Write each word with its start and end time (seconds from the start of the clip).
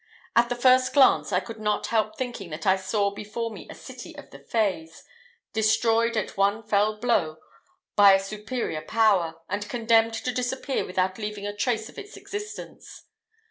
At 0.35 0.49
the 0.49 0.55
first 0.55 0.95
glance 0.95 1.31
I 1.31 1.39
could 1.39 1.59
not 1.59 1.85
help 1.85 2.17
thinking 2.17 2.49
that 2.49 2.65
I 2.65 2.75
saw 2.75 3.11
before 3.11 3.51
me 3.51 3.67
a 3.69 3.75
city 3.75 4.15
of 4.17 4.31
the 4.31 4.39
fays, 4.39 5.03
destroyed 5.53 6.17
at 6.17 6.35
one 6.35 6.63
fell 6.63 6.97
blow 6.97 7.37
by 7.95 8.13
a 8.13 8.19
superior 8.19 8.81
power, 8.81 9.35
and 9.47 9.69
condemned 9.69 10.15
to 10.15 10.33
disappear 10.33 10.85
without 10.87 11.19
leaving 11.19 11.45
a 11.45 11.55
trace 11.55 11.87
of 11.87 11.99
its 11.99 12.17
existence. 12.17 13.03